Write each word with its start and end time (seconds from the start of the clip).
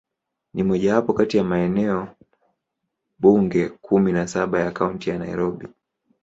Ni 0.53 0.63
mojawapo 0.63 1.13
kati 1.13 1.37
ya 1.37 1.43
maeneo 1.43 2.07
bunge 3.19 3.69
kumi 3.69 4.11
na 4.11 4.27
saba 4.27 4.59
ya 4.59 4.71
Kaunti 4.71 5.09
ya 5.09 5.17
Nairobi. 5.19 5.67